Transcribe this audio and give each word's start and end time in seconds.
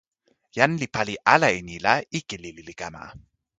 jan 0.55 0.71
li 0.81 0.87
pali 0.95 1.15
ala 1.33 1.49
e 1.57 1.59
ni 1.67 1.75
la 1.85 1.95
ike 2.19 2.35
lili 2.43 2.63
li 2.67 2.75
kama. 2.81 3.03